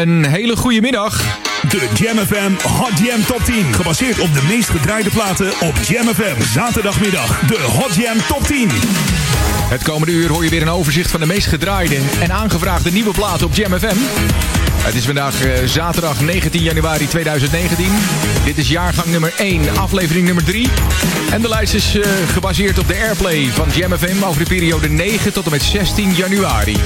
Een 0.00 0.26
hele 0.26 0.56
goede 0.56 0.80
middag. 0.80 1.38
De 1.68 1.88
Jam 1.94 2.18
FM 2.18 2.68
Hot 2.68 2.98
Jam 2.98 3.24
Top 3.24 3.44
10. 3.44 3.74
Gebaseerd 3.74 4.18
op 4.18 4.34
de 4.34 4.42
meest 4.48 4.68
gedraaide 4.68 5.10
platen 5.10 5.52
op 5.60 5.74
Jam 5.88 6.06
FM. 6.14 6.42
Zaterdagmiddag 6.42 7.40
de 7.40 7.58
Hot 7.60 7.94
Jam 7.94 8.16
Top 8.28 8.42
10. 8.42 8.68
Het 9.68 9.82
komende 9.82 10.12
uur 10.12 10.28
hoor 10.28 10.44
je 10.44 10.50
weer 10.50 10.62
een 10.62 10.70
overzicht 10.70 11.10
van 11.10 11.20
de 11.20 11.26
meest 11.26 11.46
gedraaide 11.46 11.98
en 12.20 12.32
aangevraagde 12.32 12.92
nieuwe 12.92 13.12
platen 13.12 13.46
op 13.46 13.54
Jam 13.54 13.78
FM. 13.78 13.96
Het 14.80 14.94
is 14.94 15.04
vandaag 15.04 15.44
eh, 15.44 15.66
zaterdag 15.66 16.20
19 16.20 16.62
januari 16.62 17.08
2019. 17.08 17.86
Dit 18.44 18.58
is 18.58 18.68
jaargang 18.68 19.06
nummer 19.06 19.32
1, 19.36 19.78
aflevering 19.78 20.26
nummer 20.26 20.44
3. 20.44 20.68
En 21.30 21.42
de 21.42 21.48
lijst 21.48 21.74
is 21.74 21.98
eh, 21.98 22.10
gebaseerd 22.32 22.78
op 22.78 22.88
de 22.88 22.96
airplay 22.96 23.50
van 23.52 23.68
Jam 23.74 23.92
FM 23.96 24.24
over 24.24 24.42
de 24.42 24.48
periode 24.48 24.88
9 24.88 25.32
tot 25.32 25.44
en 25.44 25.50
met 25.50 25.62
16 25.62 26.14
januari. 26.14 26.76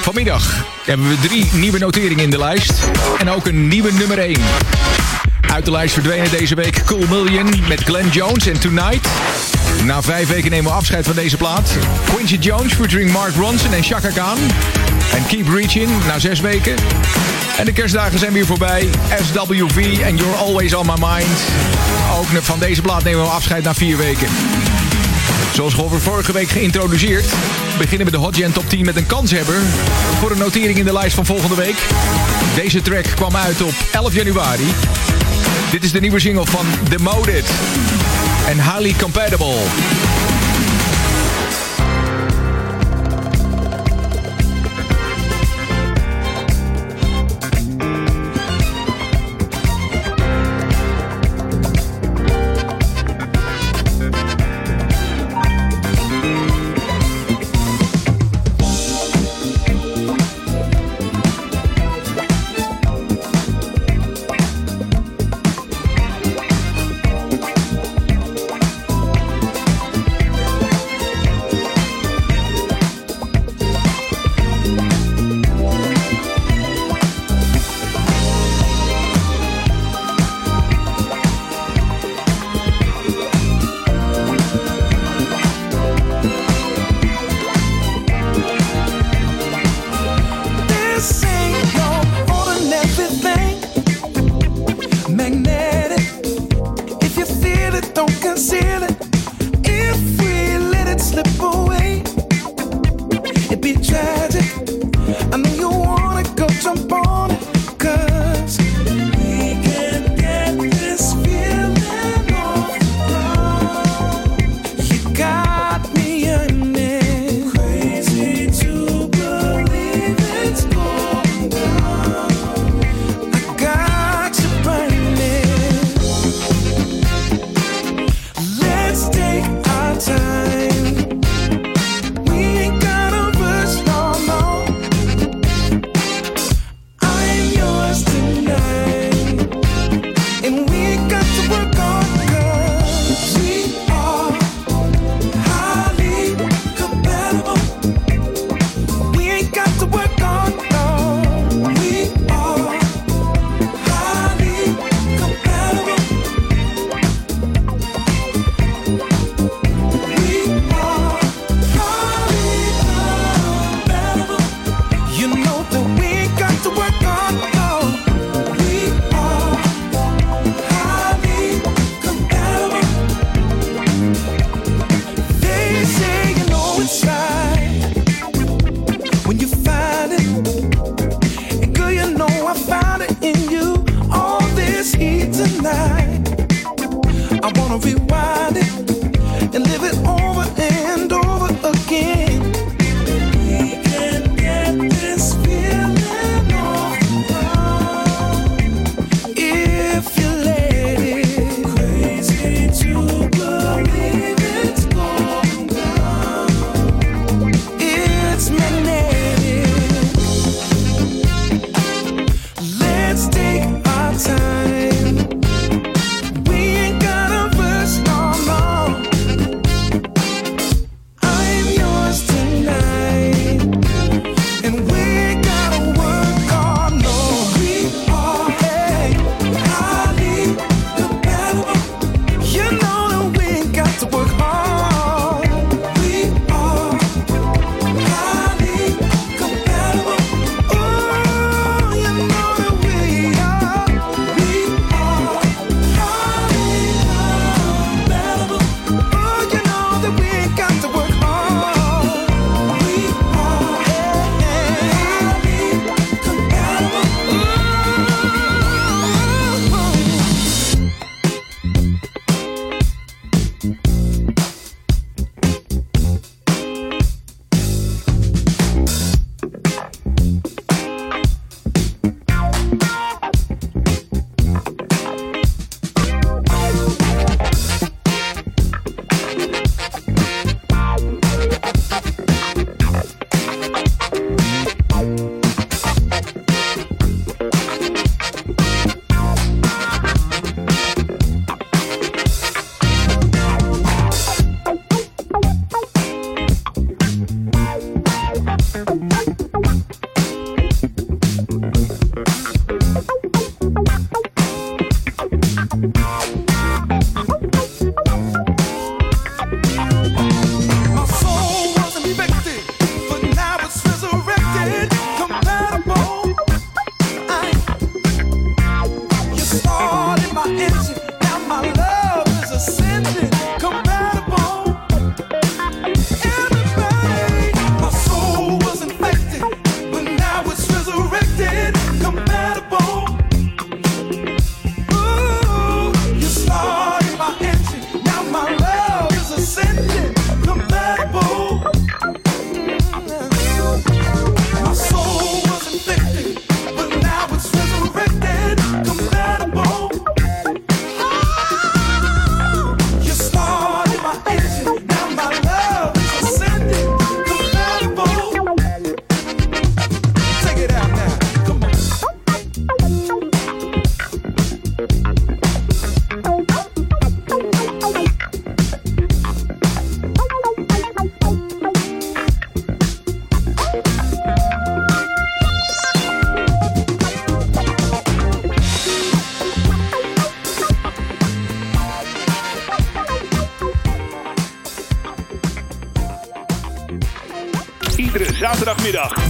Vanmiddag 0.00 0.66
hebben 0.84 1.08
we 1.08 1.18
drie 1.20 1.50
nieuwe 1.52 1.78
noteringen 1.78 2.24
in 2.24 2.30
de 2.30 2.38
lijst. 2.38 2.72
En 3.18 3.30
ook 3.30 3.46
een 3.46 3.68
nieuwe 3.68 3.92
nummer 3.92 4.18
1. 4.18 4.36
Uit 5.52 5.64
de 5.64 5.70
lijst 5.70 5.94
verdwenen 5.94 6.30
deze 6.30 6.54
week 6.54 6.84
Cool 6.84 7.06
Million 7.08 7.50
met 7.68 7.80
Glenn 7.80 8.08
Jones 8.08 8.46
en 8.46 8.60
Tonight. 8.60 9.08
Na 9.84 10.02
vijf 10.02 10.28
weken 10.28 10.50
nemen 10.50 10.70
we 10.70 10.76
afscheid 10.76 11.06
van 11.06 11.14
deze 11.14 11.36
plaat. 11.36 11.76
Quincy 12.14 12.36
Jones 12.36 12.72
featuring 12.72 13.12
Mark 13.12 13.34
Ronson 13.34 13.72
en 13.72 13.82
Chaka 13.82 14.08
Khan. 14.08 14.38
En 15.14 15.26
Keep 15.26 15.48
Reaching 15.48 15.90
na 16.06 16.18
zes 16.18 16.40
weken. 16.40 16.74
En 17.58 17.64
de 17.64 17.72
kerstdagen 17.72 18.18
zijn 18.18 18.32
weer 18.32 18.46
voorbij. 18.46 18.88
SWV 19.22 19.98
en 20.02 20.16
You're 20.16 20.36
Always 20.36 20.74
On 20.74 20.86
My 20.86 20.94
Mind. 20.98 21.40
Ook 22.18 22.42
van 22.42 22.58
deze 22.58 22.82
plaat 22.82 23.04
nemen 23.04 23.22
we 23.22 23.28
afscheid 23.28 23.64
na 23.64 23.74
vier 23.74 23.96
weken. 23.96 24.28
Zoals 25.52 25.74
we 25.74 25.98
vorige 25.98 26.32
week 26.32 26.48
geïntroduceerd, 26.48 27.32
beginnen 27.78 28.06
we 28.06 28.12
de 28.12 28.18
Hot 28.18 28.36
Gen 28.36 28.52
Top 28.52 28.68
10 28.68 28.84
met 28.84 28.96
een 28.96 29.06
kanshebber 29.06 29.60
voor 30.18 30.30
een 30.30 30.38
notering 30.38 30.78
in 30.78 30.84
de 30.84 30.92
lijst 30.92 31.14
van 31.14 31.26
volgende 31.26 31.54
week. 31.54 31.76
Deze 32.54 32.82
track 32.82 33.04
kwam 33.14 33.36
uit 33.36 33.62
op 33.62 33.74
11 33.92 34.14
januari. 34.14 34.74
Dit 35.70 35.84
is 35.84 35.92
de 35.92 36.00
nieuwe 36.00 36.20
single 36.20 36.46
van 36.46 36.66
Demoted 36.88 37.44
en 38.46 38.62
Highly 38.62 38.94
Compatible. 38.98 39.56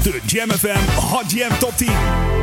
De 0.02 0.20
Jam 0.26 0.50
FM 0.50 0.80
Hot 0.96 1.30
Jam 1.30 1.52
Top 1.60 1.76
10. 1.76 2.41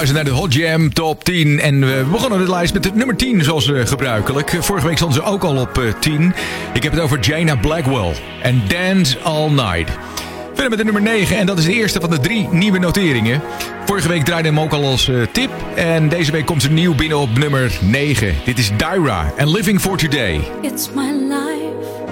luisteren 0.00 0.24
naar 0.24 0.34
de 0.34 0.40
Hot 0.40 0.54
Jam 0.54 0.92
Top 0.92 1.24
10. 1.24 1.60
En 1.60 1.80
we 1.80 2.04
begonnen 2.10 2.38
de 2.38 2.50
lijst 2.50 2.74
met 2.74 2.84
het 2.84 2.94
nummer 2.94 3.16
10, 3.16 3.44
zoals 3.44 3.70
gebruikelijk. 3.74 4.56
Vorige 4.60 4.86
week 4.86 4.96
stonden 4.96 5.22
ze 5.22 5.28
ook 5.28 5.44
al 5.44 5.56
op 5.56 5.78
eh, 5.78 5.92
10. 5.98 6.34
Ik 6.74 6.82
heb 6.82 6.92
het 6.92 7.00
over 7.00 7.20
Jana 7.20 7.56
Blackwell 7.56 8.14
en 8.42 8.62
Dance 8.68 9.18
All 9.18 9.50
Night. 9.50 9.98
Verder 10.46 10.68
met 10.68 10.78
de 10.78 10.84
nummer 10.84 11.02
9 11.02 11.36
en 11.36 11.46
dat 11.46 11.58
is 11.58 11.64
de 11.64 11.72
eerste 11.72 12.00
van 12.00 12.10
de 12.10 12.20
drie 12.20 12.48
nieuwe 12.50 12.78
noteringen. 12.78 13.42
Vorige 13.84 14.08
week 14.08 14.24
draaide 14.24 14.48
hem 14.48 14.60
ook 14.60 14.72
al 14.72 14.84
als 14.84 15.08
eh, 15.08 15.16
tip. 15.32 15.50
En 15.74 16.08
deze 16.08 16.32
week 16.32 16.46
komt 16.46 16.62
ze 16.62 16.70
nieuw 16.70 16.94
binnen 16.94 17.18
op 17.18 17.38
nummer 17.38 17.78
9. 17.80 18.34
Dit 18.44 18.58
is 18.58 18.70
Daira 18.76 19.32
en 19.36 19.50
Living 19.50 19.80
for 19.80 19.96
Today. 19.96 20.40
It's 20.62 20.90
my 20.94 21.12
life, 21.12 22.02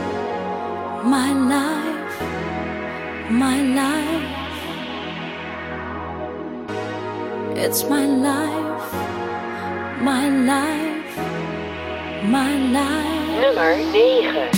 my 1.05 1.33
life, 1.49 2.25
my 3.31 3.57
life. 3.75 4.38
It's 7.61 7.83
my 7.83 8.07
life, 8.07 8.93
my 10.01 10.29
life, 10.29 11.17
my 12.23 12.57
life. 12.71 13.41
Nummer 13.43 13.77
9. 13.77 14.58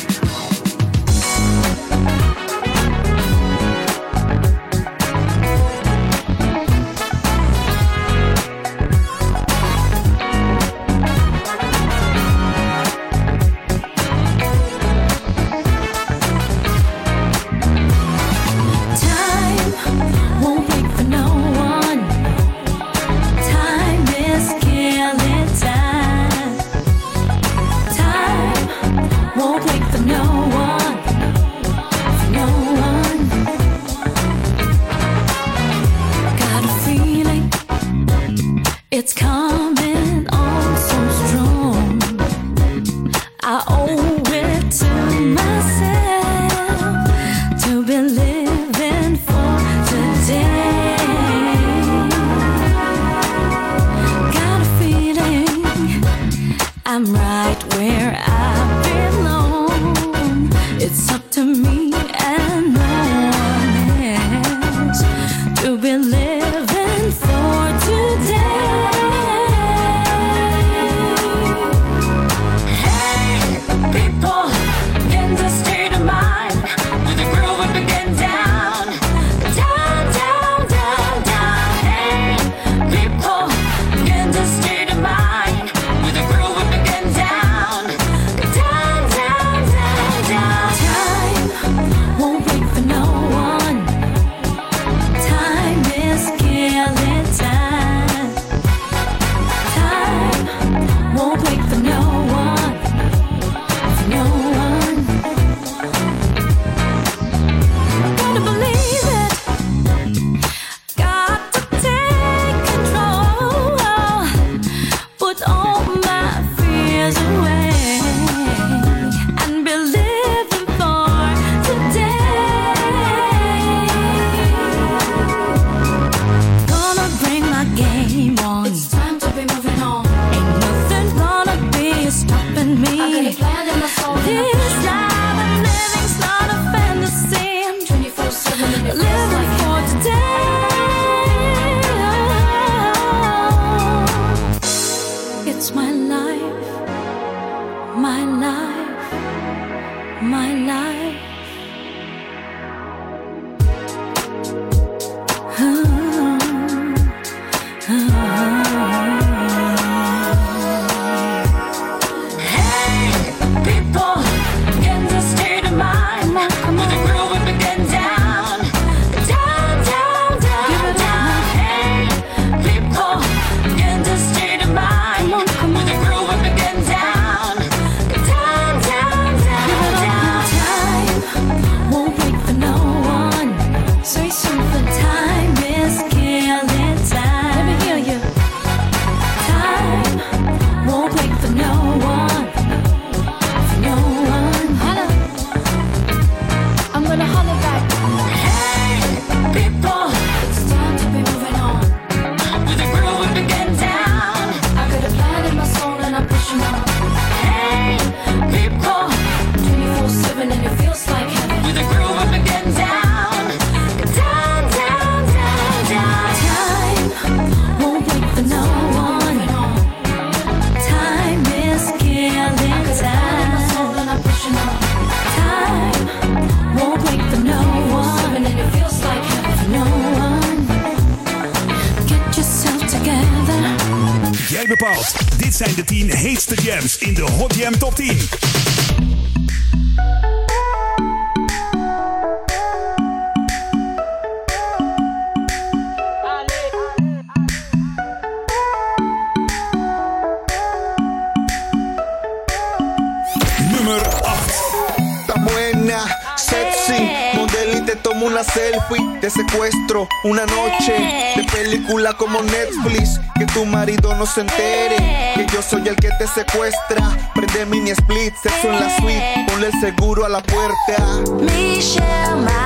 Como 262.15 262.43
Netflix. 262.43 263.21
Que 263.39 263.47
tu 263.47 263.65
marido 263.65 264.15
no 264.17 264.27
se 264.27 264.43
entere. 264.43 265.33
Que 265.35 265.47
yo 265.53 265.63
soy 265.63 265.87
el 265.89 265.97
que 265.97 266.11
te 266.19 266.27
secuestra. 266.27 267.17
Prende 267.35 267.67
mini 267.67 267.91
split, 267.91 268.35
sexo 268.43 268.69
en 268.69 268.81
la 268.81 268.97
suite. 268.99 269.47
Ponle 269.49 269.69
el 269.69 269.81
seguro 269.81 270.25
a 270.25 270.29
la 270.29 270.43
puerta. 270.43 271.21
Michelle, 271.41 272.60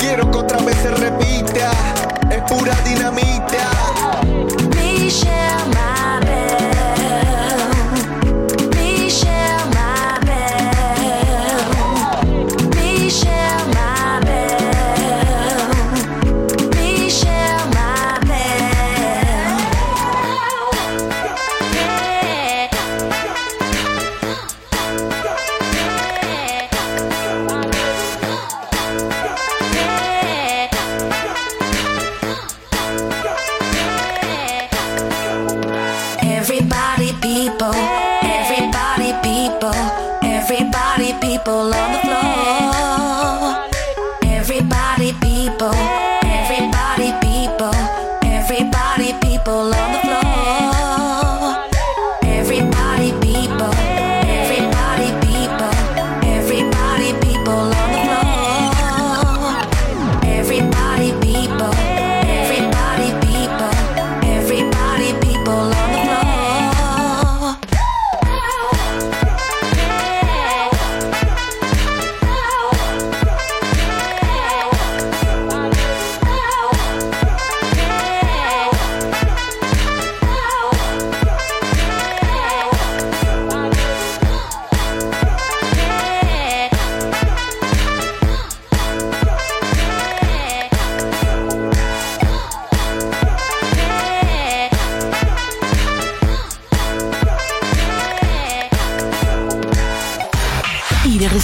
Quiero 0.00 0.30
que 0.30 0.38
otra 0.38 0.58
vez 0.60 0.76
se 0.76 0.90
repita. 0.90 1.70
Es 2.30 2.42
pura 2.50 2.74
dinamita. 2.84 3.93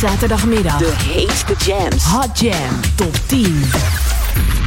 Zaterdagmiddag. 0.00 0.78
De 0.78 0.94
heetste 0.96 1.54
jams. 1.66 2.04
Hot 2.04 2.38
Jam 2.38 2.80
Top 2.94 3.16
10. 3.26 3.64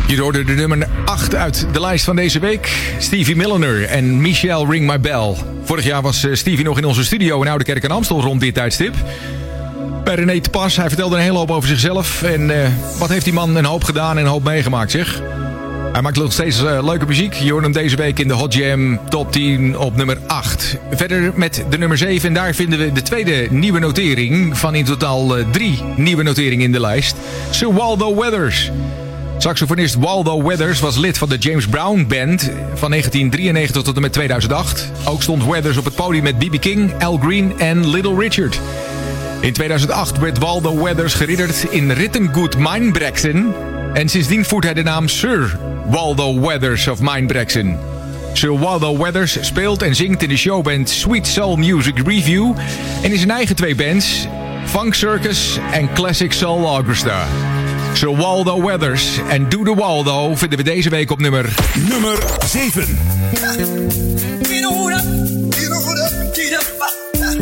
Je 0.08 0.22
hoorde 0.22 0.44
de 0.44 0.54
nummer 0.54 0.88
8 1.06 1.36
uit 1.36 1.68
de 1.72 1.80
lijst 1.80 2.06
van 2.06 2.16
deze 2.16 2.40
week. 2.40 2.94
Stevie 3.00 3.36
Milliner 3.36 3.84
en 3.84 4.22
Michelle 4.22 4.66
Ring 4.70 4.88
My 4.88 5.00
Bell. 5.00 5.36
Vorig 5.64 5.86
jaar 5.86 6.02
was 6.02 6.24
eh, 6.24 6.34
Stevie 6.34 6.66
nog 6.66 6.78
in 6.78 6.86
onze 6.86 7.04
studio 7.04 7.42
in 7.42 7.48
Oude 7.48 7.64
Kerk 7.64 7.84
en 7.84 7.92
Amstel 7.92 8.22
rond 8.22 8.42
dit 8.42 8.54
tijdstip. 8.54 8.94
Bij 10.04 10.16
René 10.16 10.42
te 10.42 10.50
Pas. 10.50 10.76
Hij 10.76 10.88
vertelde 10.88 11.16
een 11.16 11.22
hele 11.22 11.38
hoop 11.38 11.52
over 11.52 11.70
zichzelf. 11.70 12.24
En 12.24 12.64
eh, 12.64 12.70
wat 12.98 13.10
heeft 13.10 13.24
die 13.24 13.34
man 13.34 13.56
een 13.56 13.66
hoop 13.66 13.84
gedaan 13.84 14.18
en 14.18 14.24
een 14.24 14.32
hoop 14.32 14.44
meegemaakt, 14.44 14.92
zeg. 14.92 15.22
Hij 15.94 16.02
maakt 16.02 16.18
nog 16.18 16.32
steeds 16.32 16.64
eh, 16.64 16.84
leuke 16.84 17.06
muziek. 17.06 17.34
Je 17.34 17.52
hoort 17.52 17.64
hem 17.64 17.72
deze 17.72 17.96
week 17.96 18.20
in 18.20 18.28
de 18.28 18.34
Hot 18.34 18.54
Jam 18.54 19.00
Top 19.10 19.32
10 19.32 19.78
op 19.78 19.96
nummer 19.96 20.18
8. 20.28 20.78
Verder 20.92 21.32
met 21.36 21.66
de 21.70 21.78
nummer 21.78 21.98
7. 21.98 22.28
En 22.28 22.34
daar 22.34 22.54
vinden 22.54 22.80
we 22.80 22.92
de 22.92 23.02
tweede 23.02 23.48
nieuwe 23.50 23.80
notering. 23.80 24.58
Van 24.58 24.76
in 24.76 24.86
totaal 24.86 25.38
eh, 25.38 25.46
drie 25.52 25.84
nieuwe 25.96 26.24
noteringen 26.24 26.66
in 26.66 26.72
de 26.72 26.80
lijst. 26.80 27.16
Sir 27.50 27.74
Waldo 27.74 28.16
Weathers. 28.16 28.72
Saxofonist 29.38 29.96
Waldo 29.96 30.44
Weathers 30.44 30.80
was 30.80 30.98
lid 30.98 31.18
van 31.18 31.30
de 31.30 31.38
James 31.38 31.68
Brown 31.68 32.06
Band 32.08 32.42
van 32.74 32.90
1993 32.90 33.82
tot 33.84 33.96
en 33.96 34.02
met 34.02 34.14
2008. 34.14 34.92
Ook 35.06 35.22
stond 35.22 35.46
Weathers 35.46 35.78
op 35.78 35.86
het 35.86 35.96
podium 35.96 36.24
met 36.24 36.38
B.B. 36.38 36.60
King, 36.60 37.04
Al 37.04 37.18
Green 37.18 37.60
en 37.60 37.90
Little 37.90 38.18
Richard. 38.18 38.60
In 39.40 39.54
2008 39.54 40.20
werd 40.20 40.38
Waldo 40.38 40.84
Weathers 40.84 41.14
geridderd 41.14 41.66
in 41.70 41.92
Rittengoed 41.92 42.58
Mijnbrexen. 42.58 43.54
En 43.94 44.10
sindsdien 44.10 44.46
voert 44.46 44.64
hij 44.64 44.74
de 44.74 44.84
naam 44.84 45.08
Sir 45.08 45.58
Waldo 45.86 46.40
Weathers 46.40 46.88
of 46.88 47.02
Mijnbrexen. 47.02 47.78
Sir 48.34 48.60
Waldo 48.60 48.98
Weathers 48.98 49.38
speelt 49.42 49.82
en 49.82 49.96
zingt 49.96 50.24
in 50.24 50.30
de 50.30 50.38
showband 50.38 50.90
Sweet 50.90 51.28
Soul 51.28 51.56
Music 51.56 51.98
Review... 52.08 52.52
en 53.02 53.12
in 53.12 53.18
zijn 53.18 53.32
eigen 53.32 53.56
twee 53.56 53.76
bands, 53.76 54.28
Funk 54.66 54.94
Circus 54.94 55.60
en 55.72 55.94
Classic 55.94 56.34
Soul 56.34 56.64
Orchestra. 56.64 57.26
Sir 57.94 58.16
Waldo 58.16 58.64
Weathers 58.64 59.18
en 59.30 59.50
Do 59.50 59.64
The 59.64 59.76
Waldo 59.76 60.36
vinden 60.36 60.58
we 60.58 60.64
deze 60.64 60.90
week 60.90 61.12
op 61.12 61.20
nummer... 61.20 61.54
Nummer 61.90 62.18
7. 62.46 62.98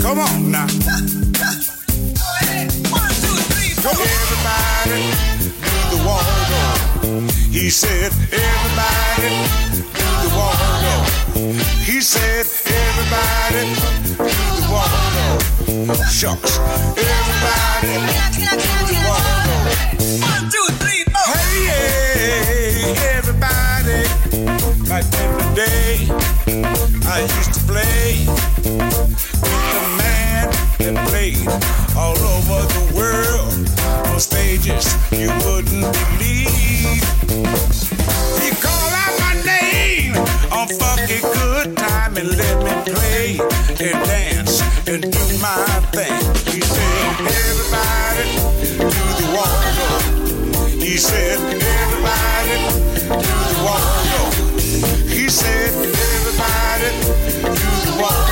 Come 0.01 0.21
on 0.21 0.49
now. 0.49 1.20
Said, 7.71 8.11
everybody 8.33 9.31
do 9.95 10.07
the 10.23 10.29
Waldo. 10.35 10.93
He 11.85 12.01
said, 12.01 12.45
everybody 12.67 13.63
do 14.17 14.27
the 14.59 14.67
Waldo. 14.69 15.93
Shucks. 16.09 16.59
Everybody 16.97 17.95
do 18.35 18.43
the 18.87 18.97
Waldo. 19.07 19.55
Hey, 21.31 21.57
yeah, 21.65 23.15
everybody. 23.15 24.03
Back 24.89 25.05
in 25.21 25.29
the 25.37 25.45
day, 25.55 26.11
I 27.07 27.21
used 27.21 27.50
let 42.41 42.57
me 42.63 42.73
play 42.93 43.27
and 43.85 43.97
dance 44.05 44.61
and 44.87 45.01
do 45.01 45.25
my 45.39 45.65
thing. 45.93 46.17
He 46.53 46.61
said, 46.61 47.05
everybody 47.41 48.25
do 48.77 49.03
the 49.19 49.27
walk. 49.35 49.63
He 50.81 50.97
said, 50.97 51.37
everybody 51.39 52.57
do 53.25 53.35
the 53.51 53.59
walk. 53.67 54.33
He 55.07 55.29
said, 55.29 55.71
everybody 56.07 56.89
do 57.61 57.71
the 57.87 57.93
walk. 58.01 58.27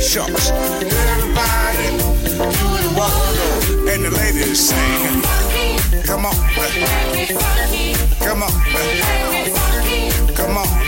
Shucks, 0.00 0.50
everybody 0.50 1.88
do 2.58 2.68
the 2.84 2.92
walk. 2.98 3.26
And 3.92 4.00
the 4.04 4.10
ladies 4.10 4.68
sing, 4.68 5.22
come 6.04 6.26
on, 6.26 6.34
come 8.20 8.42
on, 8.42 8.52
come 10.34 10.56
on. 10.58 10.85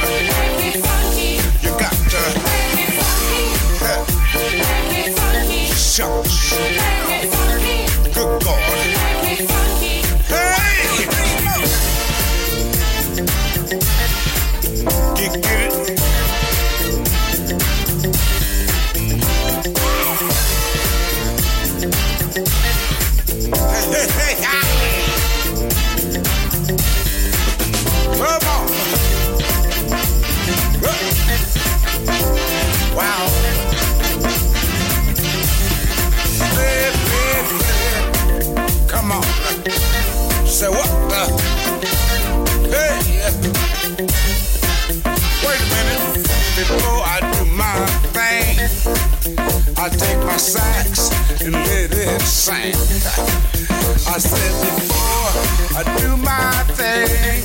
I 52.50 54.16
said 54.18 54.52
before 54.64 55.76
I 55.76 55.82
do 55.98 56.16
my 56.16 56.64
thing, 56.72 57.44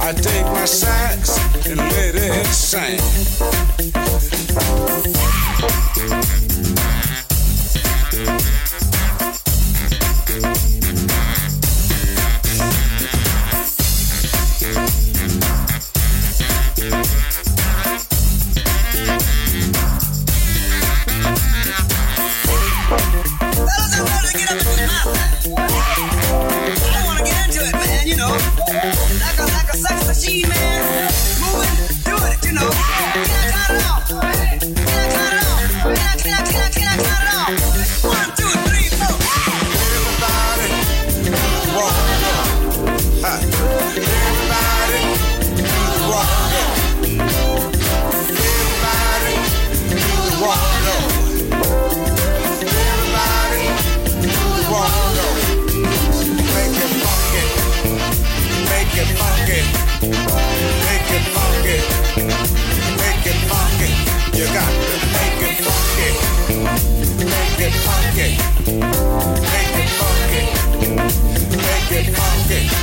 I 0.00 0.12
take 0.12 0.46
my 0.46 0.64
sax 0.64 1.38
and 1.66 1.76
let 1.76 2.14
it 2.14 2.46
sing. 2.46 3.97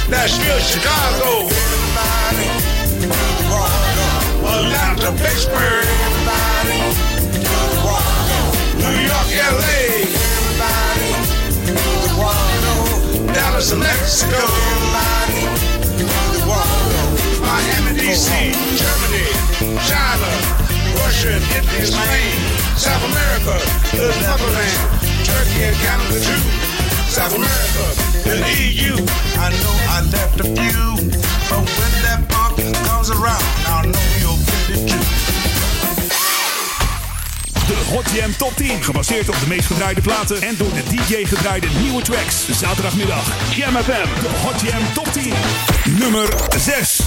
Nashville, 0.09 0.59
Chicago. 0.59 1.49
Atlanta, 4.45 5.11
Pittsburgh. 5.17 5.87
New 8.77 8.97
York, 9.01 9.29
LA. 9.33 10.05
Dallas, 13.33 13.73
Mexico. 13.73 14.45
Miami, 17.41 17.97
DC, 17.97 18.29
Germany, 18.77 19.25
China, 19.89 20.29
Russia, 21.01 21.35
Italy, 21.57 21.85
Spain, 21.85 22.37
South 22.77 23.03
America, 23.09 23.57
the 23.97 24.07
Netherlands, 24.21 25.27
Turkey 25.27 25.63
and 25.63 25.75
Canada 25.77 26.19
too. 26.19 26.64
I 27.17 27.29
know 29.61 29.75
I 29.87 30.01
left 30.11 30.39
a 30.41 30.43
few, 30.43 30.95
when 31.49 31.93
that 32.03 32.27
comes 32.85 33.09
around, 33.09 33.43
I 33.67 33.83
know 33.85 34.05
you'll 34.19 34.35
get. 34.67 34.89
De 37.67 37.73
Hot 37.93 38.11
Jam 38.11 38.35
Top 38.37 38.55
10. 38.55 38.83
Gebaseerd 38.83 39.29
op 39.29 39.39
de 39.39 39.47
meest 39.47 39.65
gedraaide 39.65 40.01
platen 40.01 40.41
en 40.41 40.57
door 40.57 40.73
de 40.73 40.83
DJ 40.83 41.25
gedraaide 41.25 41.67
nieuwe 41.81 42.01
tracks. 42.01 42.45
Zaterdagmiddag. 42.59 43.55
Jam 43.55 43.75
FM. 43.75 44.21
De 44.21 44.29
Hot 44.43 44.61
Jam 44.61 44.93
Top 44.93 45.07
10. 45.13 45.33
Nummer 45.99 46.27
6. 46.57 47.04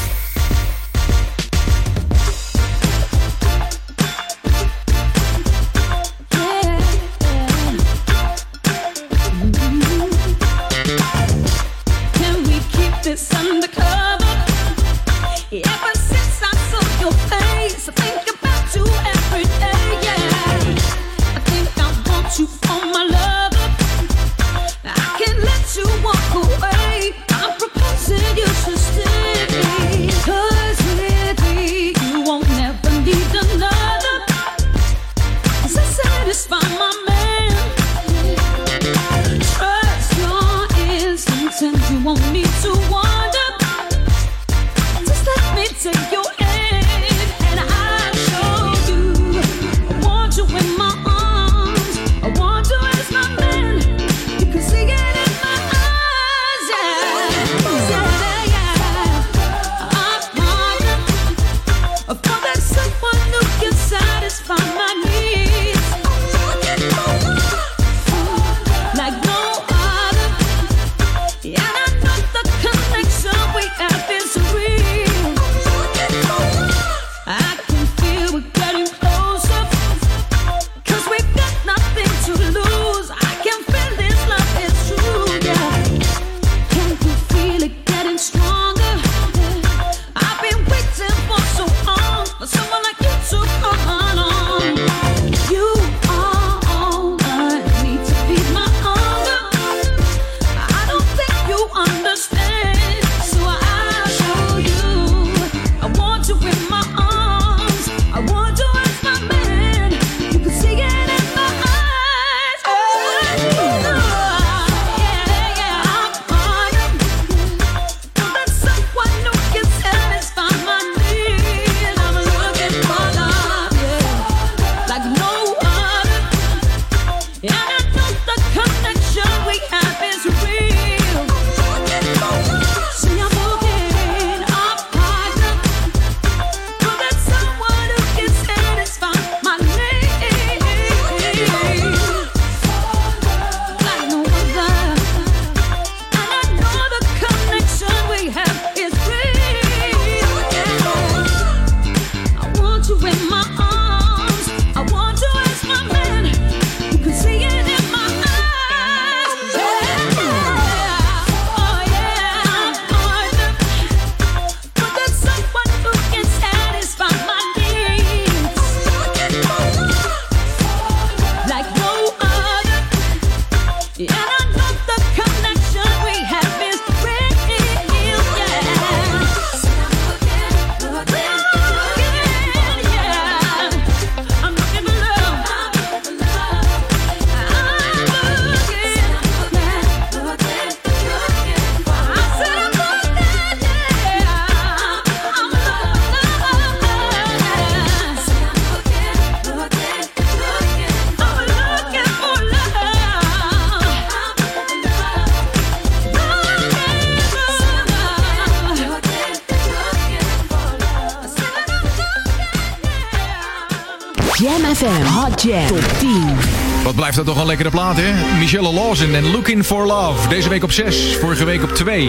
Top 215.38 215.98
10. 215.98 216.36
Wat 216.84 216.94
blijft 216.94 217.16
dat 217.16 217.26
toch 217.26 217.40
een 217.40 217.46
lekkere 217.46 217.70
plaat, 217.70 217.96
hè? 217.96 218.38
Michelle 218.38 218.72
Lawson 218.72 219.14
en 219.14 219.30
Looking 219.30 219.64
for 219.64 219.86
Love. 219.86 220.28
Deze 220.28 220.48
week 220.48 220.62
op 220.62 220.72
6, 220.72 221.16
vorige 221.16 221.44
week 221.44 221.62
op 221.62 221.74
2. 221.74 222.02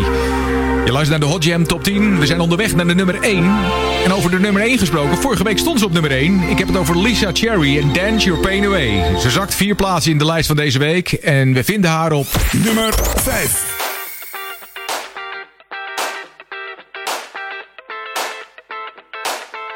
Je 0.85 0.91
luistert 0.91 1.09
naar 1.09 1.19
de 1.19 1.25
Hot 1.25 1.43
Jam 1.43 1.67
Top 1.67 1.83
10. 1.83 2.19
We 2.19 2.25
zijn 2.25 2.39
onderweg 2.39 2.75
naar 2.75 2.87
de 2.87 2.95
nummer 2.95 3.21
1. 3.21 3.57
En 4.05 4.13
over 4.13 4.31
de 4.31 4.39
nummer 4.39 4.61
1 4.61 4.77
gesproken, 4.77 5.17
vorige 5.17 5.43
week 5.43 5.57
stond 5.57 5.79
ze 5.79 5.85
op 5.85 5.91
nummer 5.91 6.11
1. 6.11 6.41
Ik 6.49 6.57
heb 6.57 6.67
het 6.67 6.77
over 6.77 7.01
Lisa 7.01 7.29
Cherry 7.33 7.77
en 7.77 7.93
Dance 7.93 8.25
Your 8.25 8.41
Pain 8.41 8.65
Away. 8.65 9.19
Ze 9.19 9.29
zakt 9.29 9.55
vier 9.55 9.75
plaatsen 9.75 10.11
in 10.11 10.17
de 10.17 10.25
lijst 10.25 10.47
van 10.47 10.55
deze 10.55 10.79
week. 10.79 11.11
En 11.11 11.53
we 11.53 11.63
vinden 11.63 11.89
haar 11.89 12.11
op 12.11 12.27
Nummer 12.51 12.93
5. 13.15 13.68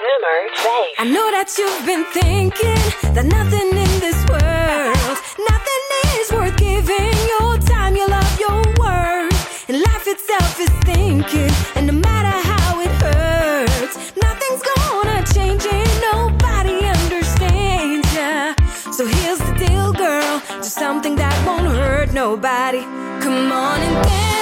I 0.05 1.05
know 1.05 1.31
that 1.31 1.55
you've 1.57 1.85
been 1.85 2.03
thinking 2.11 2.83
that 3.15 3.23
nothing 3.23 3.71
in 3.71 3.93
this 4.03 4.19
world, 4.27 5.15
nothing 5.39 5.83
is 6.19 6.27
worth 6.31 6.57
giving 6.57 7.15
your 7.31 7.55
time, 7.63 7.95
your 7.95 8.09
love, 8.09 8.35
your 8.35 8.59
word. 8.83 9.31
And 9.71 9.79
life 9.79 10.03
itself 10.07 10.59
is 10.59 10.67
thinking, 10.83 11.51
and 11.75 11.87
no 11.87 11.93
matter 11.93 12.35
how 12.51 12.81
it 12.83 12.91
hurts, 12.99 13.95
nothing's 14.19 14.63
gonna 14.75 15.23
change 15.31 15.63
it. 15.63 15.87
Nobody 16.11 16.83
understands 16.83 18.07
ya. 18.13 18.55
So 18.91 19.07
here's 19.07 19.39
the 19.39 19.55
deal, 19.55 19.93
girl. 19.93 20.41
Do 20.59 20.67
something 20.67 21.15
that 21.15 21.35
won't 21.47 21.67
hurt 21.79 22.11
nobody. 22.11 22.83
Come 23.23 23.53
on 23.53 23.79
and 23.79 23.97
dance, 24.03 24.32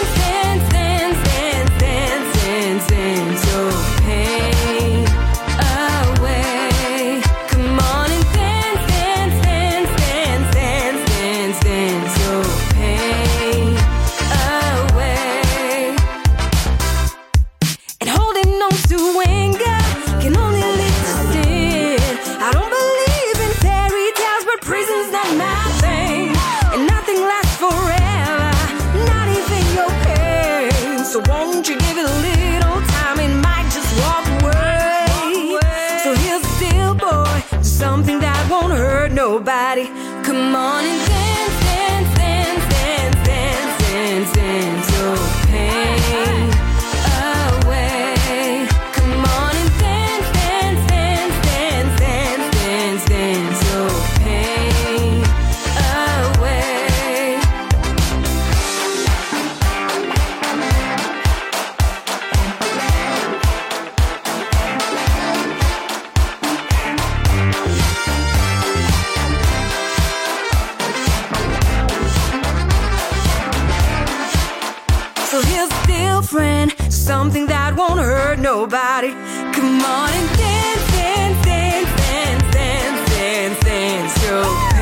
something 77.11 77.45
that 77.47 77.75
won't 77.75 77.99
hurt 77.99 78.39
nobody. 78.39 79.11
Come 79.51 79.81
on 79.83 80.09
and 80.19 80.29
dance, 80.39 80.85
dance, 80.95 81.39
dance, 81.43 81.91
dance, 81.99 82.43
dance, 82.55 83.01
dance, 83.11 83.59
dance. 83.65 84.13
Yo. 84.23 84.80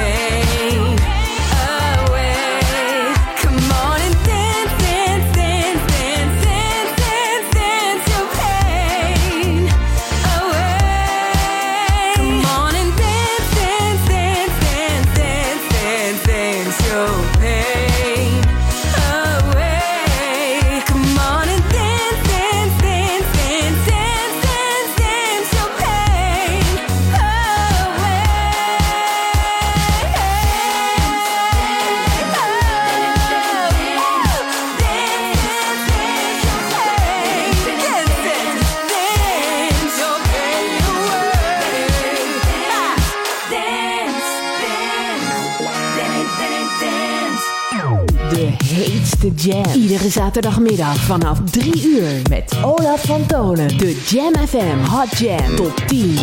Jam. 49.42 49.74
Iedere 49.74 50.10
zaterdagmiddag 50.10 50.96
vanaf 50.96 51.40
3 51.52 51.86
uur 51.86 52.22
met 52.30 52.58
Olaf 52.64 53.04
van 53.06 53.26
Tonen. 53.26 53.78
De 53.78 54.02
Jam 54.06 54.48
FM 54.48 54.92
Hot 54.92 55.18
Jam 55.18 55.56
tot 55.56 55.88
10. 55.88 56.18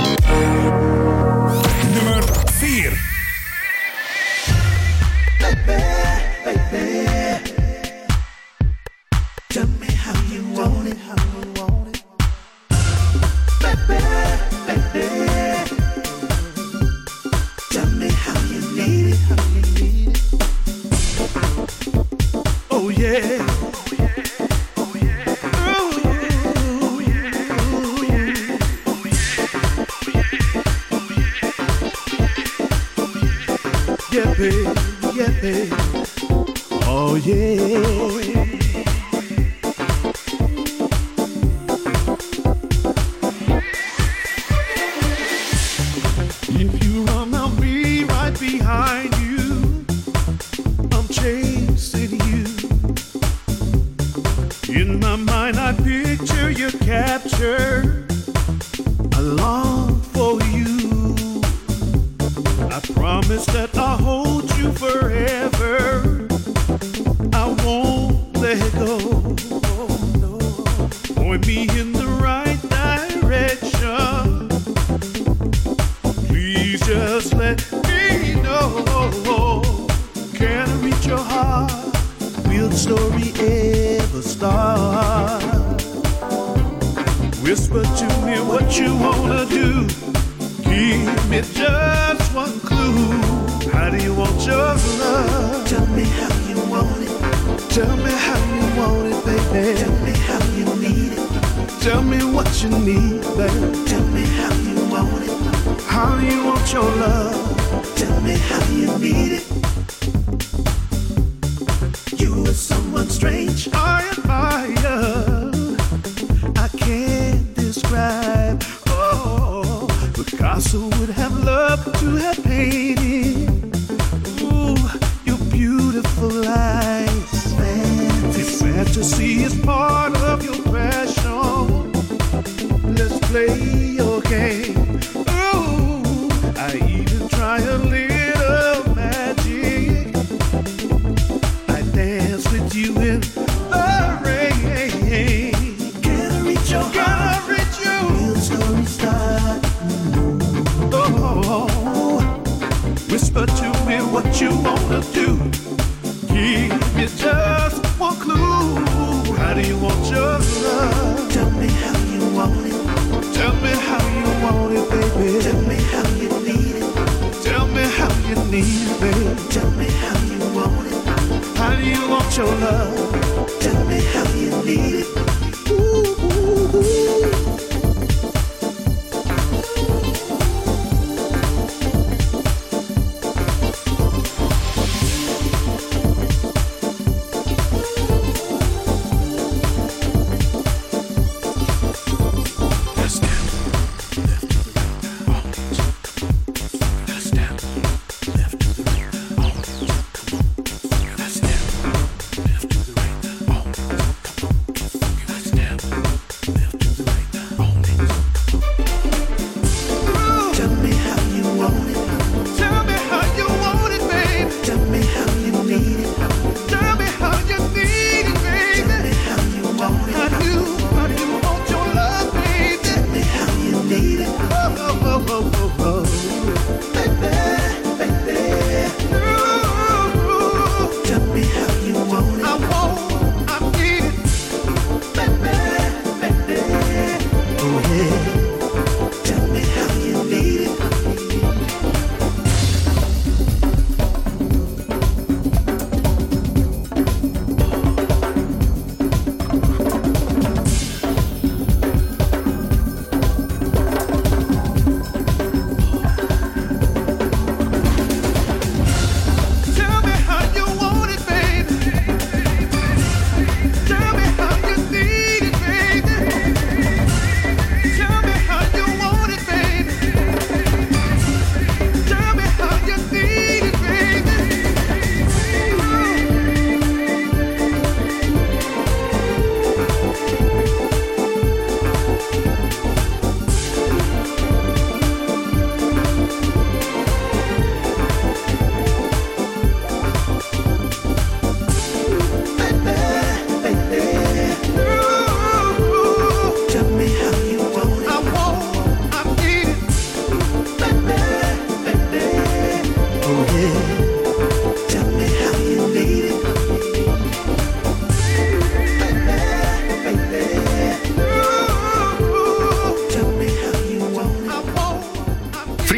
baby, 34.36 34.80
yeah, 35.14 35.30
baby. 35.40 35.72
Oh 36.84 37.14
yeah. 37.16 37.82
Oh, 37.86 38.18
yeah. 38.18 38.45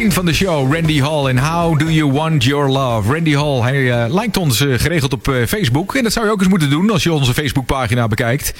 Van 0.07 0.25
de 0.25 0.33
show, 0.33 0.73
Randy 0.73 1.01
Hall. 1.01 1.27
En 1.27 1.37
How 1.37 1.79
Do 1.79 1.89
You 1.89 2.11
Want 2.11 2.43
Your 2.43 2.69
Love? 2.69 3.13
Randy 3.13 3.35
Hall, 3.35 3.61
hij 3.61 3.91
eh, 3.91 4.13
lijkt 4.13 4.37
ons 4.37 4.59
eh, 4.65 4.79
geregeld 4.79 5.13
op 5.13 5.27
eh, 5.27 5.45
Facebook. 5.47 5.95
En 5.95 6.03
dat 6.03 6.13
zou 6.13 6.25
je 6.25 6.31
ook 6.31 6.39
eens 6.39 6.49
moeten 6.49 6.69
doen 6.69 6.89
als 6.89 7.03
je 7.03 7.13
onze 7.13 7.33
Facebookpagina 7.33 8.07
bekijkt. 8.07 8.53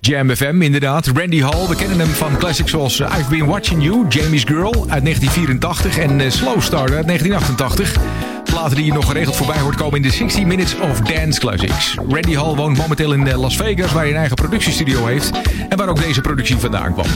Jam 0.00 0.36
FM, 0.36 0.62
inderdaad. 0.62 1.06
Randy 1.06 1.40
Hall, 1.40 1.66
we 1.68 1.76
kennen 1.76 1.98
hem 1.98 2.08
van 2.08 2.36
classics 2.36 2.70
zoals 2.70 3.00
I've 3.00 3.28
Been 3.30 3.46
Watching 3.46 3.82
You, 3.82 4.04
Jamie's 4.08 4.44
Girl 4.44 4.72
uit 4.88 5.04
1984 5.04 5.98
en 5.98 6.32
Slow 6.32 6.60
Starter 6.60 6.96
uit 6.96 7.06
1988. 7.06 8.33
Platen 8.54 8.76
die 8.76 8.84
je 8.84 8.92
nog 8.92 9.06
geregeld 9.06 9.36
voorbij 9.36 9.58
hoort 9.58 9.76
komen 9.76 9.96
in 9.96 10.02
de 10.02 10.10
60 10.10 10.44
Minutes 10.44 10.78
of 10.78 11.00
Dance 11.00 11.40
Classics. 11.40 11.94
Randy 12.08 12.34
Hall 12.34 12.54
woont 12.54 12.76
momenteel 12.76 13.12
in 13.12 13.26
eh, 13.26 13.38
Las 13.38 13.56
Vegas, 13.56 13.92
waar 13.92 14.02
hij 14.02 14.10
een 14.10 14.16
eigen 14.16 14.36
productiestudio 14.36 15.06
heeft. 15.06 15.30
En 15.68 15.76
waar 15.76 15.88
ook 15.88 16.02
deze 16.02 16.20
productie 16.20 16.56
vandaan 16.56 16.92
kwam. 16.92 17.06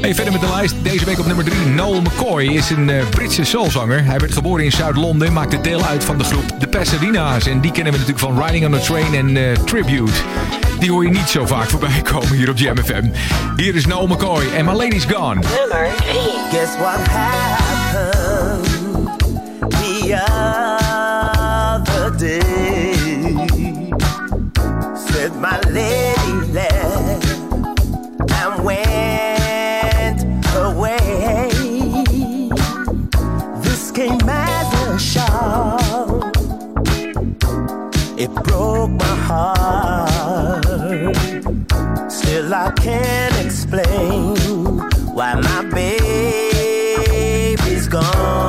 Hey, 0.00 0.14
verder 0.14 0.32
met 0.32 0.40
de 0.40 0.48
lijst. 0.48 0.74
Deze 0.82 1.04
week 1.04 1.18
op 1.18 1.26
nummer 1.26 1.44
3. 1.44 1.66
Noel 1.66 2.00
McCoy 2.00 2.44
is 2.44 2.70
een 2.70 2.90
eh, 2.90 3.08
Britse 3.08 3.44
soulzanger. 3.44 4.04
Hij 4.04 4.18
werd 4.18 4.32
geboren 4.32 4.64
in 4.64 4.72
Zuid-Londen 4.72 5.26
en 5.26 5.32
maakte 5.32 5.60
deel 5.60 5.84
uit 5.84 6.04
van 6.04 6.18
de 6.18 6.24
groep 6.24 6.44
The 6.58 6.66
Pasadena's. 6.66 7.46
En 7.46 7.60
die 7.60 7.72
kennen 7.72 7.92
we 7.92 7.98
natuurlijk 7.98 8.26
van 8.26 8.44
Riding 8.44 8.66
on 8.66 8.74
a 8.74 8.78
Train 8.78 9.14
en 9.14 9.36
eh, 9.36 9.52
Tribute. 9.52 10.12
Die 10.78 10.90
hoor 10.90 11.04
je 11.04 11.10
niet 11.10 11.28
zo 11.28 11.46
vaak 11.46 11.68
voorbij 11.68 12.02
komen 12.02 12.36
hier 12.36 12.50
op 12.50 12.58
Jam 12.58 12.76
FM. 12.76 13.04
Hier 13.56 13.74
is 13.74 13.86
Noel 13.86 14.06
McCoy 14.06 14.44
en 14.56 14.64
My 14.64 14.72
Lady's 14.72 15.04
Gone. 15.04 15.34
Nummer 15.34 15.90
3. 15.96 16.18
Guess 16.50 16.76
what 16.78 17.08
happened 17.08 18.66
the 19.70 20.14
other 20.14 20.65
can't 42.96 43.36
explain 43.44 44.36
why 45.14 45.34
my 45.34 45.62
baby's 45.74 46.98
gone. 47.88 48.45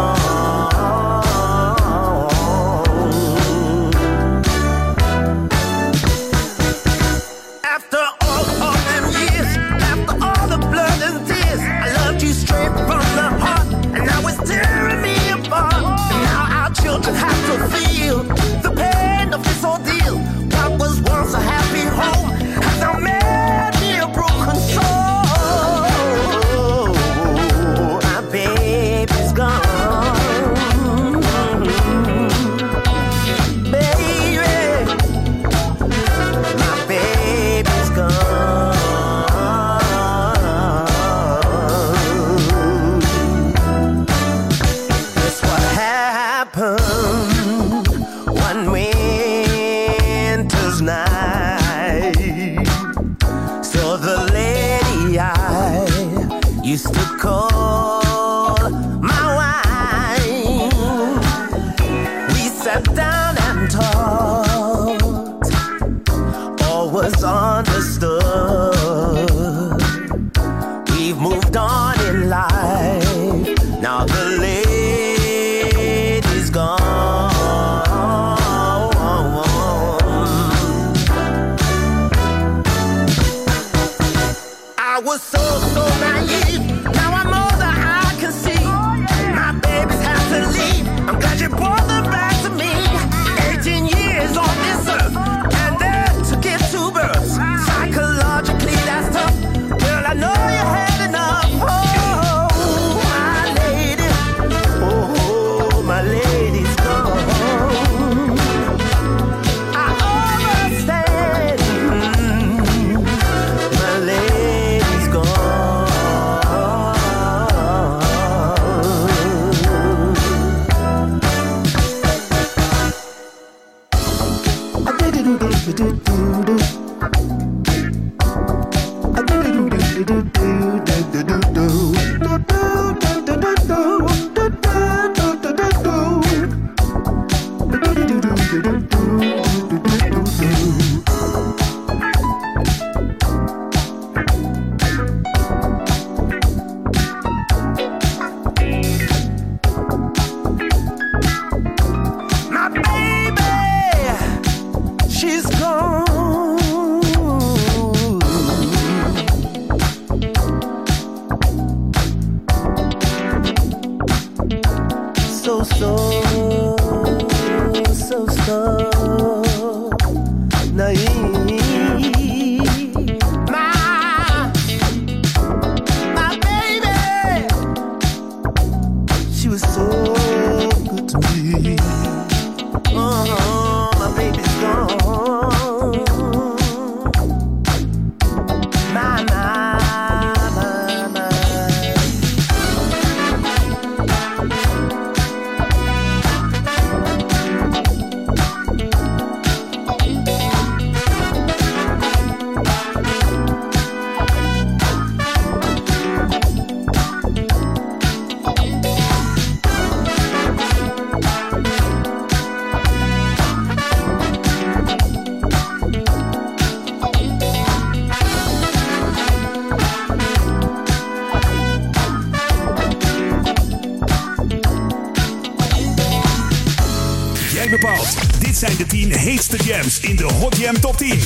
Dit 228.58 228.68
zijn 228.68 228.78
de 228.78 228.86
10 228.86 229.12
heetste 229.12 229.58
jams 229.64 230.00
in 230.00 230.16
de 230.16 230.24
Hot 230.24 230.58
Jam 230.58 230.80
Top 230.80 230.98
10. 230.98 231.22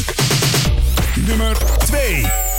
Nummer 1.28 1.58
2. 1.78 2.51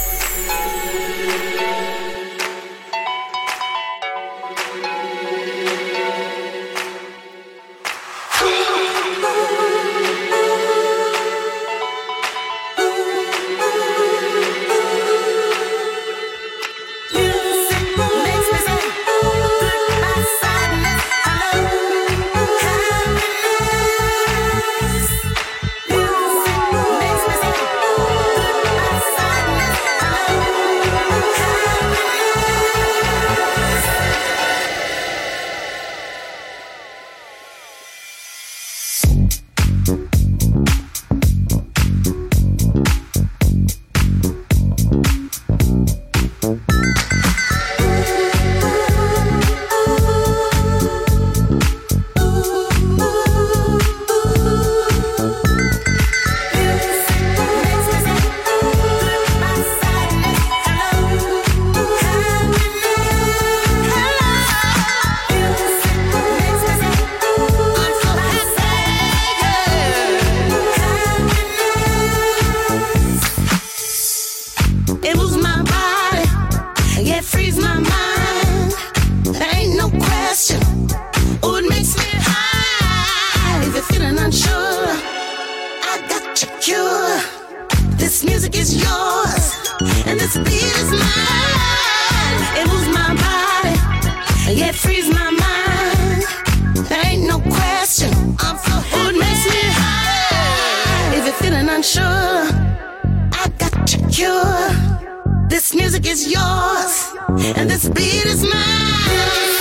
Feeling 101.62 101.76
unsure, 101.76 102.02
I 102.02 103.46
got 103.56 103.94
your 103.94 104.10
cure. 104.10 105.48
This 105.48 105.72
music 105.72 106.08
is 106.08 106.26
yours, 106.26 107.12
and 107.56 107.70
this 107.70 107.88
beat 107.88 108.26
is 108.26 108.42
It 108.42 109.51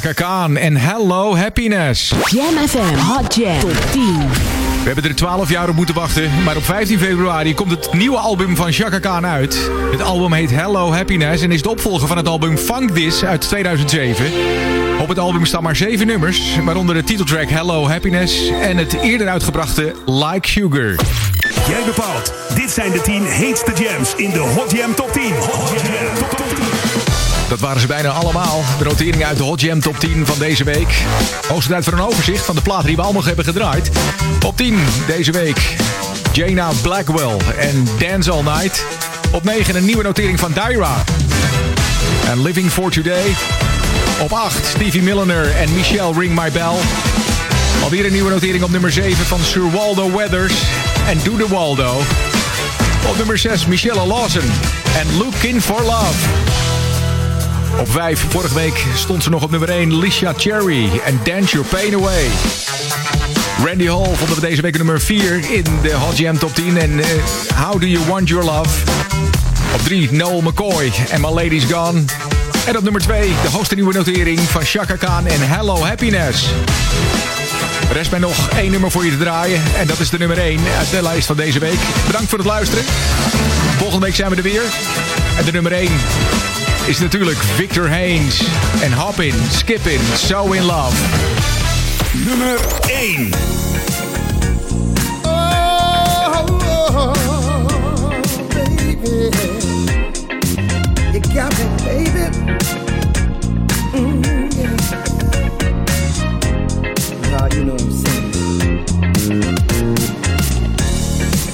Chaka 0.00 0.12
Khan 0.12 0.56
en 0.56 0.76
Hello 0.76 1.36
Happiness. 1.36 2.12
Jam 2.30 2.68
FM 2.68 2.94
Hot 2.94 3.34
Jam 3.34 3.58
Top 3.60 3.76
10. 3.90 4.28
We 4.82 4.84
hebben 4.84 5.04
er 5.04 5.14
12 5.14 5.50
jaar 5.50 5.68
op 5.68 5.74
moeten 5.74 5.94
wachten, 5.94 6.42
maar 6.44 6.56
op 6.56 6.64
15 6.64 6.98
februari 6.98 7.54
komt 7.54 7.70
het 7.70 7.92
nieuwe 7.92 8.16
album 8.16 8.56
van 8.56 8.72
Chaka 8.72 8.98
Khan 8.98 9.26
uit. 9.26 9.70
Het 9.90 10.02
album 10.02 10.32
heet 10.32 10.50
Hello 10.50 10.92
Happiness 10.92 11.42
en 11.42 11.52
is 11.52 11.62
de 11.62 11.68
opvolger 11.68 12.08
van 12.08 12.16
het 12.16 12.28
album 12.28 12.56
Funk 12.56 12.90
This 12.90 13.24
uit 13.24 13.40
2007. 13.40 14.26
Op 15.00 15.08
het 15.08 15.18
album 15.18 15.46
staan 15.46 15.62
maar 15.62 15.76
7 15.76 16.06
nummers, 16.06 16.56
waaronder 16.64 16.94
de 16.94 17.04
titeltrack 17.04 17.48
Hello 17.48 17.88
Happiness 17.88 18.50
en 18.50 18.76
het 18.76 18.92
eerder 18.92 19.28
uitgebrachte 19.28 19.94
Like 20.06 20.48
Sugar. 20.48 20.94
Jij 21.68 21.84
bepaalt. 21.84 22.32
Dit 22.54 22.70
zijn 22.70 22.92
de 22.92 23.00
10 23.00 23.24
heetste 23.24 23.72
jams 23.74 24.14
in 24.14 24.30
de 24.30 24.38
Hot 24.38 24.70
Jam 24.70 24.94
Top 24.94 25.12
10. 25.12 25.22
Hot 25.22 25.70
Jam 25.70 26.28
Top 26.28 26.44
10. 26.56 26.77
Dat 27.48 27.60
waren 27.60 27.80
ze 27.80 27.86
bijna 27.86 28.08
allemaal. 28.08 28.62
De 28.78 28.84
noteringen 28.84 29.26
uit 29.26 29.36
de 29.36 29.42
Hot 29.42 29.60
Jam 29.60 29.80
Top 29.80 29.98
10 29.98 30.26
van 30.26 30.38
deze 30.38 30.64
week. 30.64 31.02
Hoogste 31.48 31.70
tijd 31.70 31.84
voor 31.84 31.92
een 31.92 32.00
overzicht 32.00 32.44
van 32.44 32.54
de 32.54 32.60
platen 32.60 32.86
die 32.86 32.96
we 32.96 33.02
allemaal 33.02 33.24
hebben 33.24 33.44
gedraaid. 33.44 33.90
Op 34.46 34.56
10 34.56 34.78
deze 35.06 35.32
week 35.32 35.76
Jana 36.32 36.70
Blackwell 36.82 37.36
en 37.58 37.88
Dance 37.98 38.30
All 38.30 38.42
Night. 38.42 38.84
Op 39.30 39.44
9 39.44 39.76
een 39.76 39.84
nieuwe 39.84 40.02
notering 40.02 40.38
van 40.38 40.52
Dyra. 40.52 41.04
En 42.26 42.42
Living 42.42 42.70
for 42.70 42.90
Today. 42.90 43.34
Op 44.20 44.32
8 44.32 44.66
Stevie 44.66 45.02
Milliner 45.02 45.56
en 45.56 45.74
Michelle 45.74 46.18
Ring 46.18 46.40
My 46.40 46.50
Bell. 46.52 46.76
Alweer 47.82 48.04
een 48.04 48.12
nieuwe 48.12 48.30
notering 48.30 48.62
op 48.62 48.70
nummer 48.70 48.92
7 48.92 49.26
van 49.26 49.40
Sir 49.44 49.70
Waldo 49.70 50.16
Weathers 50.16 50.54
en 51.08 51.18
Do 51.24 51.36
The 51.36 51.48
Waldo. 51.48 52.00
Op 53.08 53.16
nummer 53.16 53.38
6 53.38 53.66
Michelle 53.66 54.06
Lawson 54.06 54.50
en 54.98 55.16
Looking 55.16 55.62
For 55.62 55.82
Love. 55.82 56.57
Op 57.78 57.90
5, 57.90 58.24
vorige 58.28 58.54
week 58.54 58.84
stond 58.94 59.22
ze 59.22 59.30
nog 59.30 59.42
op 59.42 59.50
nummer 59.50 59.68
1, 59.68 59.98
Lisha 59.98 60.32
Cherry 60.36 61.00
en 61.04 61.20
Dance 61.24 61.52
Your 61.52 61.68
Pain 61.68 61.94
Away. 61.94 62.26
Randy 63.64 63.86
Hall 63.86 64.14
vonden 64.14 64.34
we 64.34 64.40
deze 64.40 64.62
week 64.62 64.76
nummer 64.76 65.00
4 65.00 65.50
in 65.50 65.64
de 65.82 65.92
Hot 65.92 66.18
Jam 66.18 66.38
Top 66.38 66.54
10. 66.54 66.76
En 66.76 67.00
eh, 67.00 67.06
How 67.54 67.80
Do 67.80 67.86
You 67.86 68.06
Want 68.06 68.28
Your 68.28 68.44
Love? 68.44 68.84
Op 69.74 69.80
3, 69.82 70.12
Noel 70.12 70.40
McCoy 70.40 70.92
en 71.10 71.20
My 71.20 71.28
Lady's 71.28 71.64
Gone. 71.64 72.04
En 72.66 72.76
op 72.76 72.82
nummer 72.82 73.00
2, 73.00 73.28
de 73.42 73.48
hoogste 73.48 73.74
nieuwe 73.74 73.92
notering 73.92 74.40
van 74.40 74.62
Chaka 74.62 74.96
Khan 74.96 75.26
en 75.26 75.48
Hello 75.48 75.84
Happiness. 75.84 76.48
Rest 77.92 78.10
mij 78.10 78.20
nog 78.20 78.48
één 78.48 78.70
nummer 78.70 78.90
voor 78.90 79.04
je 79.04 79.10
te 79.10 79.18
draaien. 79.18 79.62
En 79.76 79.86
dat 79.86 79.98
is 79.98 80.10
de 80.10 80.18
nummer 80.18 80.38
1 80.38 80.60
uit 80.78 80.90
de 80.90 81.02
lijst 81.02 81.26
van 81.26 81.36
deze 81.36 81.58
week. 81.58 81.78
Bedankt 82.06 82.28
voor 82.28 82.38
het 82.38 82.46
luisteren. 82.46 82.84
Volgende 83.76 84.06
week 84.06 84.14
zijn 84.14 84.30
we 84.30 84.36
er 84.36 84.42
weer. 84.42 84.62
En 85.38 85.44
de 85.44 85.52
nummer 85.52 85.72
1 85.72 85.90
is 86.88 86.98
natuurlijk 86.98 87.38
Victor 87.38 87.88
Haynes. 87.88 88.42
En 88.82 88.92
Hoppin, 88.92 89.34
Skippin, 89.50 90.00
So 90.16 90.52
In 90.52 90.64
Love. 90.64 90.96
Nummer 92.24 92.58
1. 92.86 93.32
Oh, 95.24 96.32
baby. 98.48 99.30
You 101.12 101.20
got 101.34 101.52
me, 101.58 101.64
baby. 101.84 102.24
Mm, 103.92 104.24
yeah. 104.56 104.76
Nah, 107.30 107.46
you 107.54 107.64
know 107.64 107.74
what 107.74 107.82
I'm 107.82 107.90
saying. 107.90 108.32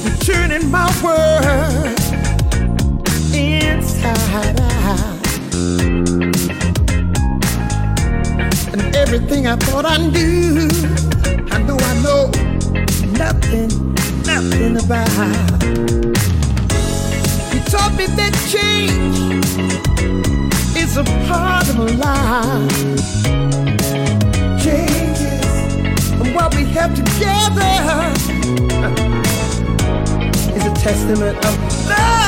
You're 0.05 0.19
turning 0.19 0.71
my 0.71 0.89
world 1.03 1.99
inside 3.35 4.64
everything 9.15 9.47
I 9.47 9.55
thought 9.55 9.85
I 9.87 9.99
knew, 9.99 10.69
I 11.53 11.63
know 11.63 11.77
I 11.79 11.95
know 12.03 12.31
nothing, 13.13 13.71
nothing 14.27 14.77
about. 14.77 15.63
You 17.53 17.61
taught 17.71 17.95
me 17.97 18.07
that 18.19 18.35
change 18.51 19.47
is 20.77 20.97
a 20.97 21.05
part 21.29 21.69
of 21.69 21.79
life. 21.97 22.93
Changes 24.61 26.11
and 26.21 26.35
what 26.35 26.53
we 26.57 26.65
have 26.75 26.93
together 26.97 27.73
is 30.57 30.65
a 30.67 30.75
testament 30.75 31.39
of 31.45 31.89
love. 31.89 32.24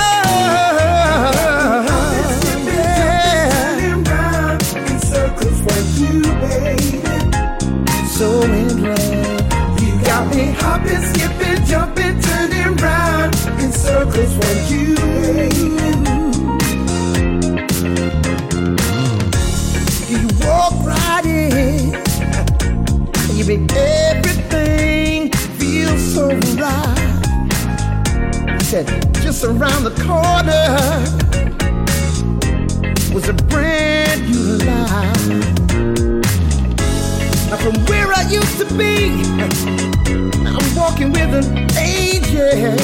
So 8.17 8.41
in 8.45 8.83
love, 8.83 9.81
you 9.83 9.93
got 10.03 10.35
me 10.35 10.51
hopping, 10.53 11.03
skipping, 11.03 11.63
jumping, 11.67 12.19
turning 12.19 12.75
round 12.77 13.35
in 13.61 13.71
circles 13.71 14.33
for 14.39 14.55
you. 14.73 14.97
You 20.09 20.29
walk 20.47 20.73
right 20.83 21.27
in, 21.27 21.95
and 21.95 23.35
you 23.37 23.45
make 23.45 23.71
everything 23.75 25.31
feel 25.59 25.99
so 25.99 26.31
right. 26.57 26.97
Said 28.63 28.87
just 29.21 29.45
around 29.45 29.85
the 29.85 29.93
corner 30.07 30.79
was 33.15 33.29
a 33.29 33.35
brand 33.35 34.23
new 34.31 34.65
life. 34.65 35.16
From 37.67 37.83
where 37.87 38.13
I 38.13 38.23
used 38.31 38.59
to 38.61 38.65
be, 38.77 39.11
I'm 40.47 40.77
walking 40.77 41.11
with 41.11 41.35
an 41.35 41.69
angel. 41.77 42.77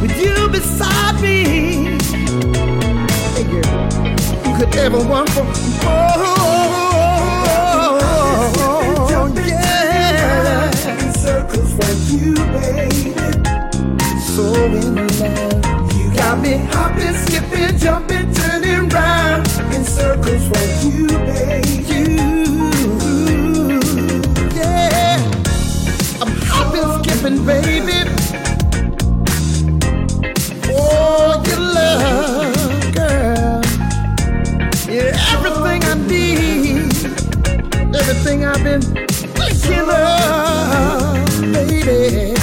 With 0.00 0.16
you 0.22 0.48
beside 0.50 1.20
me, 1.20 1.98
hey 3.34 3.42
girl, 3.42 3.90
who 4.44 4.56
could 4.56 4.76
ever 4.76 4.98
want 4.98 5.30
for? 5.30 5.44
Oh, 5.84 6.52
yeah. 9.44 10.70
Circles 11.10 11.72
for 11.74 11.92
you, 12.14 12.34
baby. 12.52 13.14
So 14.20 14.44
in 14.54 14.94
love, 15.18 15.92
you 15.98 16.06
got 16.14 16.38
me 16.38 16.58
hopping, 16.70 17.14
skipping, 17.14 17.78
jumping, 17.78 18.32
turning 18.32 18.88
round 18.90 19.51
in 19.74 19.84
circles 19.84 20.46
for 20.48 20.64
you, 20.86 21.06
baby. 21.06 21.82
You, 21.88 23.80
yeah. 24.54 25.18
I'm 26.20 26.32
hopping, 26.52 26.88
skipping, 26.98 27.44
baby. 27.46 27.98
For 30.66 31.40
your 31.48 31.60
love, 31.76 32.94
girl. 32.94 33.62
You're 34.92 35.14
everything 35.32 35.80
I 35.84 35.94
need, 36.06 36.92
everything 37.94 38.44
I've 38.44 38.62
been 38.62 38.82
thinking 38.82 39.88
of, 39.88 41.14
baby. 41.52 42.34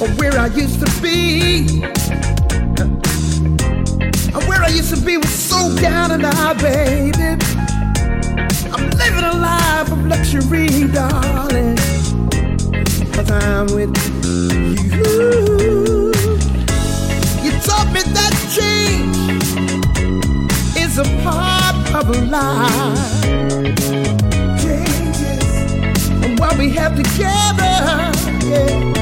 Or 0.00 0.08
where 0.18 0.38
I 0.38 0.46
used 0.48 0.80
to 0.84 0.88
be. 1.00 2.03
Used 4.74 4.92
to 4.92 5.00
be 5.06 5.16
was 5.16 5.30
so 5.30 5.72
down 5.76 6.10
and 6.10 6.24
out, 6.24 6.58
baby. 6.60 7.38
I'm 8.72 8.90
living 8.90 9.22
a 9.22 9.32
life 9.32 9.92
of 9.92 10.04
luxury, 10.04 10.88
darling. 10.92 11.76
Cause 13.12 13.30
I'm 13.30 13.66
with 13.66 13.96
you. 14.92 16.12
You 17.44 17.52
taught 17.62 17.88
me 17.94 18.02
that 18.18 18.34
change 18.50 19.16
is 20.76 20.98
a 20.98 21.04
part 21.22 21.76
of 21.94 22.08
life. 22.28 23.22
Changes 24.60 26.08
and 26.24 26.36
what 26.40 26.58
we 26.58 26.70
have 26.70 26.96
together, 26.96 28.10
yeah, 28.44 28.92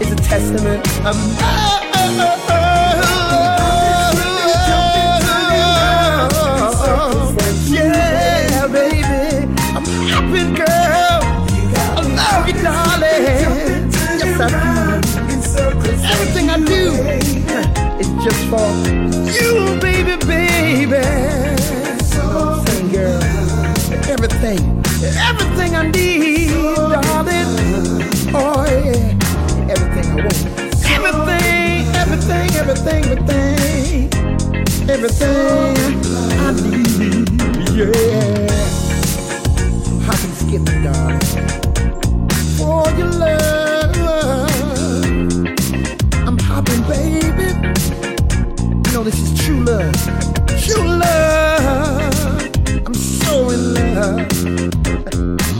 is 0.00 0.10
a 0.10 0.16
testament 0.16 0.84
of 1.06 1.16
love. 2.16 2.47
Is 18.00 18.08
just 18.24 18.42
for 18.48 18.70
you, 19.36 19.78
baby, 19.80 20.16
baby. 20.24 21.02
Sing, 22.02 22.88
girl. 22.92 23.22
Everything, 24.08 24.60
everything 25.28 25.74
I 25.74 25.90
need, 25.90 26.50
darling. 26.50 27.50
Oh, 28.34 28.64
yeah. 28.66 29.72
Everything 29.72 30.06
I 30.10 30.16
want. 30.24 30.40
Everything, 30.96 31.86
everything, 32.02 32.48
everything, 32.60 33.04
everything. 33.04 34.08
Everything 34.88 35.76
I 36.38 36.50
need, 36.62 37.28
yeah. 37.76 38.48
Hop 40.06 40.20
and 40.24 40.34
skip, 40.34 40.62
it, 40.62 40.78
darling. 40.84 41.20
For 42.56 42.90
your 42.98 43.10
love. 43.12 43.67
remember 49.68 49.98
you 50.66 50.76
love. 50.84 52.56
I'm 52.86 52.94
so 52.94 53.50
in 53.50 53.74
love. 53.74 55.57